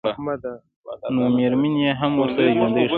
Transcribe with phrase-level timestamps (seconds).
[1.15, 2.89] نومېرمن یې هم ورسره ژوندۍ ښخوله.